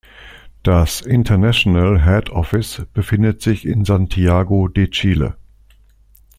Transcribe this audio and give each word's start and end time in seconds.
Das 0.63 1.01
international 1.01 2.03
head 2.03 2.31
office 2.31 2.87
befindet 2.91 3.43
sich 3.43 3.67
in 3.67 3.85
Santiago 3.85 4.67
de 4.67 4.87
Chile. 4.89 5.35